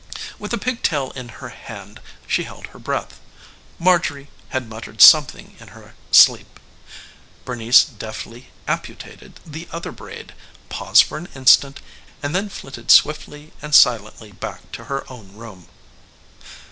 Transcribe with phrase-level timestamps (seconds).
[0.39, 3.19] With the pigtail in her hand she held her breath.
[3.77, 6.59] Marjorie had muttered something in her sleep.
[7.45, 10.33] Bernice deftly amputated the other braid,
[10.69, 11.81] paused for an instant,
[12.23, 15.67] and then flitted swiftly and silently back to her own room.